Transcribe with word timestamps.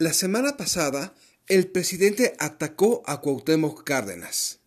La 0.00 0.14
semana 0.14 0.56
pasada, 0.56 1.14
el 1.46 1.66
presidente 1.66 2.34
atacó 2.38 3.02
a 3.04 3.20
Cuauhtémoc 3.20 3.84
Cárdenas. 3.84 4.60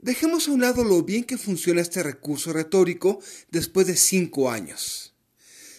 Dejemos 0.00 0.46
a 0.46 0.50
un 0.50 0.60
lado 0.60 0.84
lo 0.84 1.02
bien 1.02 1.24
que 1.24 1.38
funciona 1.38 1.80
este 1.80 2.02
recurso 2.02 2.52
retórico 2.52 3.20
después 3.50 3.86
de 3.86 3.96
cinco 3.96 4.50
años. 4.50 5.14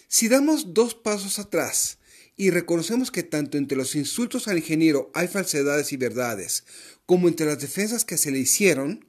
Si 0.08 0.30
damos 0.30 0.74
dos 0.74 0.96
pasos 0.96 1.38
atrás 1.38 2.00
y 2.36 2.50
reconocemos 2.50 3.12
que 3.12 3.22
tanto 3.22 3.60
entre 3.60 3.78
los 3.78 3.96
insultos 3.96 4.48
al 4.48 4.58
ingeniero 4.58 5.12
hay 5.14 5.28
falsedades 5.28 5.94
y 5.94 5.98
verdades, 5.98 6.64
como 7.06 7.28
entre 7.28 7.46
las 7.46 7.60
defensas 7.60 8.04
que 8.04 8.18
se 8.18 8.32
le 8.32 8.40
hicieron, 8.40 9.08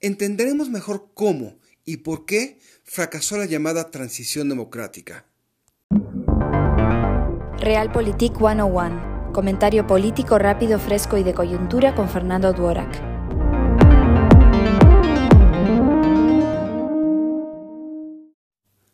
entenderemos 0.00 0.70
mejor 0.70 1.10
cómo 1.12 1.58
y 1.84 1.98
por 1.98 2.24
qué 2.24 2.58
fracasó 2.84 3.36
la 3.36 3.44
llamada 3.44 3.90
transición 3.90 4.48
democrática. 4.48 5.26
Realpolitik 7.64 8.36
101. 8.36 9.32
Comentario 9.32 9.86
político 9.86 10.38
rápido, 10.38 10.78
fresco 10.78 11.16
y 11.16 11.22
de 11.22 11.32
coyuntura 11.32 11.94
con 11.94 12.10
Fernando 12.10 12.52
Duorak. 12.52 12.94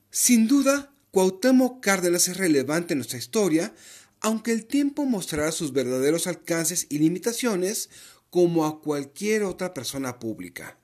Sin 0.09 0.47
duda, 0.47 0.95
Cuauhtémoc 1.11 1.83
Cárdenas 1.83 2.29
es 2.29 2.37
relevante 2.37 2.95
en 2.95 2.99
nuestra 2.99 3.19
historia, 3.19 3.75
aunque 4.21 4.53
el 4.53 4.67
tiempo 4.67 5.05
mostrará 5.05 5.51
sus 5.51 5.73
verdaderos 5.73 6.29
alcances 6.29 6.87
y 6.91 7.01
limitaciones 7.01 7.91
como 8.31 8.67
a 8.67 8.81
cualquier 8.81 9.43
otra 9.43 9.75
persona 9.75 10.21
pública. 10.21 10.79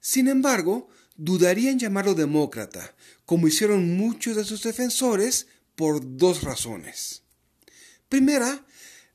Sin 0.00 0.26
embargo, 0.26 0.88
dudaría 1.16 1.70
en 1.70 1.80
llamarlo 1.80 2.14
demócrata, 2.14 2.94
como 3.26 3.46
hicieron 3.46 3.94
muchos 3.94 4.36
de 4.36 4.44
sus 4.44 4.62
defensores, 4.62 5.48
por 5.78 6.16
dos 6.16 6.42
razones. 6.42 7.22
Primera, 8.08 8.66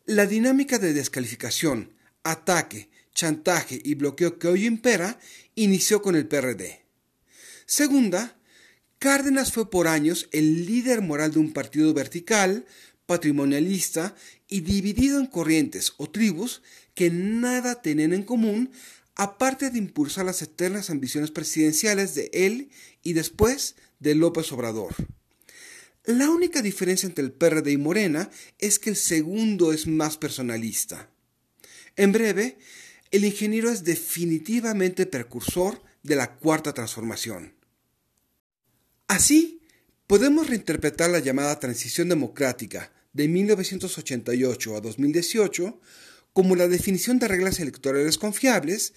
la 0.05 0.25
dinámica 0.25 0.79
de 0.79 0.93
descalificación, 0.93 1.91
ataque, 2.23 2.89
chantaje 3.13 3.81
y 3.83 3.95
bloqueo 3.95 4.39
que 4.39 4.47
hoy 4.47 4.65
impera 4.65 5.19
inició 5.55 6.01
con 6.01 6.15
el 6.15 6.25
PRD. 6.25 6.85
Segunda, 7.65 8.37
Cárdenas 8.97 9.51
fue 9.51 9.69
por 9.69 9.89
años 9.89 10.29
el 10.31 10.65
líder 10.65 11.01
moral 11.01 11.33
de 11.33 11.39
un 11.39 11.51
partido 11.51 11.93
vertical, 11.93 12.65
patrimonialista 13.07 14.15
y 14.47 14.61
dividido 14.61 15.19
en 15.19 15.25
corrientes 15.25 15.91
o 15.97 16.09
tribus 16.09 16.61
que 16.95 17.11
nada 17.11 17.81
tenían 17.81 18.13
en 18.13 18.23
común 18.23 18.71
aparte 19.15 19.69
de 19.69 19.79
impulsar 19.79 20.23
las 20.23 20.41
eternas 20.41 20.89
ambiciones 20.89 21.29
presidenciales 21.29 22.15
de 22.15 22.29
él 22.31 22.69
y 23.03 23.11
después 23.11 23.75
de 23.99 24.15
López 24.15 24.49
Obrador. 24.53 24.95
La 26.05 26.29
única 26.29 26.61
diferencia 26.61 27.07
entre 27.07 27.23
el 27.23 27.31
PRD 27.31 27.71
y 27.71 27.77
Morena 27.77 28.29
es 28.59 28.77
que 28.77 28.89
el 28.89 28.97
segundo 28.97 29.71
es 29.71 29.87
más 29.87 30.17
personalista. 30.17 31.09
En 31.95 32.11
breve, 32.11 32.57
el 33.11 33.23
ingeniero 33.23 33.69
es 33.69 33.83
definitivamente 33.83 35.05
precursor 35.05 35.81
de 36.01 36.15
la 36.15 36.35
cuarta 36.35 36.73
transformación. 36.73 37.53
Así, 39.07 39.61
podemos 40.07 40.49
reinterpretar 40.49 41.09
la 41.09 41.19
llamada 41.19 41.59
transición 41.59 42.09
democrática 42.09 42.91
de 43.13 43.27
1988 43.27 44.75
a 44.75 44.81
2018 44.81 45.79
como 46.33 46.55
la 46.55 46.67
definición 46.67 47.19
de 47.19 47.27
reglas 47.27 47.59
electorales 47.59 48.17
confiables 48.17 48.93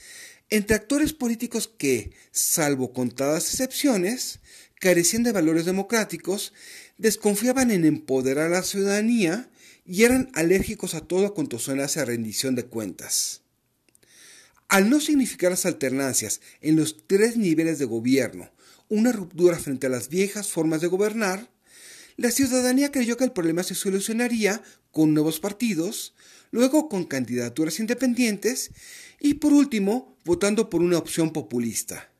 entre 0.49 0.77
actores 0.77 1.13
políticos 1.13 1.71
que, 1.79 2.13
salvo 2.31 2.93
contadas 2.93 3.51
excepciones, 3.51 4.41
carecían 4.81 5.23
de 5.23 5.33
valores 5.33 5.65
democráticos 5.65 6.53
desconfiaban 6.99 7.71
en 7.71 7.85
empoderar 7.85 8.47
a 8.47 8.57
la 8.57 8.63
ciudadanía 8.63 9.51
y 9.85 10.05
eran 10.05 10.31
alérgicos 10.35 10.95
a 10.95 11.01
todo 11.01 11.35
cuanto 11.35 11.59
suenase 11.59 12.01
a 12.01 12.05
rendición 12.05 12.55
de 12.55 12.65
cuentas. 12.65 13.43
Al 14.69 14.91
no 14.91 15.01
significar 15.01 15.51
las 15.51 15.67
alternancias 15.67 16.41
en 16.61 16.77
los 16.77 17.07
tres 17.07 17.37
niveles 17.37 17.79
de 17.79 17.85
gobierno 17.85 18.51
una 18.89 19.13
ruptura 19.13 19.59
frente 19.59 19.87
a 19.87 19.91
las 19.91 20.09
viejas 20.09 20.49
formas 20.49 20.81
de 20.81 20.87
gobernar, 20.87 21.51
la 22.17 22.31
ciudadanía 22.31 22.91
creyó 22.91 23.17
que 23.17 23.25
el 23.25 23.33
problema 23.33 23.63
se 23.63 23.75
solucionaría 23.75 24.63
con 24.91 25.13
nuevos 25.13 25.39
partidos, 25.41 26.15
luego 26.51 26.89
con 26.89 27.05
candidaturas 27.05 27.79
independientes 27.79 28.71
y 29.21 29.35
por 29.35 29.53
último 29.53 30.17
votando 30.25 30.71
por 30.71 30.83
una 30.83 30.99
opción 30.99 31.33
populista. 31.33 32.11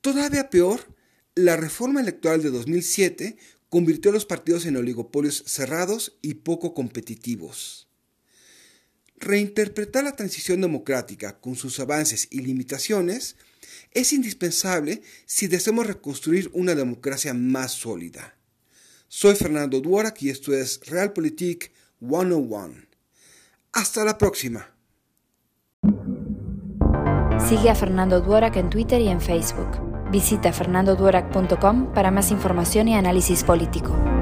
Todavía 0.00 0.50
peor, 0.50 0.88
la 1.34 1.56
reforma 1.56 2.00
electoral 2.00 2.42
de 2.42 2.50
2007 2.50 3.36
convirtió 3.68 4.10
a 4.10 4.14
los 4.14 4.24
partidos 4.24 4.66
en 4.66 4.76
oligopolios 4.76 5.42
cerrados 5.46 6.16
y 6.22 6.34
poco 6.34 6.74
competitivos. 6.74 7.88
Reinterpretar 9.16 10.04
la 10.04 10.16
transición 10.16 10.60
democrática 10.60 11.40
con 11.40 11.56
sus 11.56 11.80
avances 11.80 12.28
y 12.30 12.40
limitaciones 12.40 13.36
es 13.92 14.12
indispensable 14.12 15.02
si 15.26 15.46
deseamos 15.46 15.86
reconstruir 15.86 16.50
una 16.52 16.74
democracia 16.74 17.34
más 17.34 17.72
sólida. 17.72 18.36
Soy 19.08 19.34
Fernando 19.34 19.80
Duarak 19.80 20.22
y 20.22 20.30
esto 20.30 20.52
es 20.52 20.80
Realpolitik 20.86 21.72
101. 22.00 22.74
Hasta 23.72 24.04
la 24.04 24.18
próxima. 24.18 24.74
Sigue 27.48 27.70
a 27.70 27.74
Fernando 27.74 28.20
Duarak 28.20 28.56
en 28.56 28.70
Twitter 28.70 29.00
y 29.00 29.08
en 29.08 29.20
Facebook. 29.20 30.10
Visita 30.10 30.52
fernandoduerac.com 30.52 31.92
para 31.92 32.10
más 32.10 32.30
información 32.30 32.88
y 32.88 32.94
análisis 32.94 33.42
político. 33.44 34.13